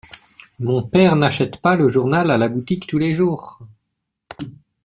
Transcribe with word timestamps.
Mon 0.57 0.81
père 0.81 1.15
n’achète 1.15 1.57
pas 1.61 1.75
le 1.75 1.87
journal 1.87 2.31
à 2.31 2.37
la 2.39 2.49
boutique 2.49 2.87
tous 2.87 2.97
les 2.97 3.13
jours. 3.13 3.59